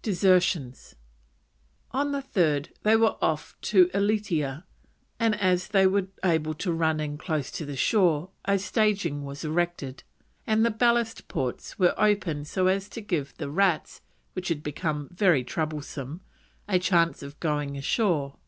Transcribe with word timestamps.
DESERTIONS. 0.00 0.94
On 1.90 2.10
the 2.12 2.22
3rd 2.22 2.70
they 2.84 2.96
were 2.96 3.16
off 3.20 3.54
Ulietea, 3.60 4.64
and 5.20 5.34
as 5.38 5.68
they 5.68 5.86
were 5.86 6.06
able 6.24 6.54
to 6.54 6.72
run 6.72 7.00
in 7.00 7.18
close 7.18 7.50
to 7.50 7.66
the 7.66 7.76
shore 7.76 8.30
a 8.46 8.58
staging 8.58 9.26
was 9.26 9.44
erected, 9.44 10.02
and 10.46 10.64
the 10.64 10.70
ballast 10.70 11.28
ports 11.28 11.78
were 11.78 11.92
opened 12.00 12.48
so 12.48 12.66
as 12.66 12.88
to 12.88 13.02
give 13.02 13.34
the 13.36 13.50
rats, 13.50 14.00
which 14.32 14.48
had 14.48 14.62
become 14.62 15.10
very 15.12 15.44
troublesome, 15.44 16.22
a 16.66 16.78
chance 16.78 17.22
of 17.22 17.38
going 17.38 17.76
ashore. 17.76 18.38